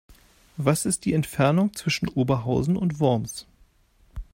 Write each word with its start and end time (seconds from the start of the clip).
Was 0.57 0.85
ist 0.87 1.05
die 1.05 1.13
Entfernung 1.13 1.75
zwischen 1.75 2.07
Oberhausen 2.07 2.75
und 2.75 2.99
Worms? 2.99 3.45